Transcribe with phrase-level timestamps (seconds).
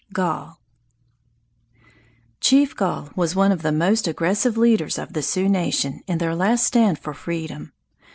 [0.13, 0.59] GALL
[2.39, 6.33] Chief Gall was one of the most aggressive leaders of the Sioux nation in their
[6.35, 7.71] last stand for freedom.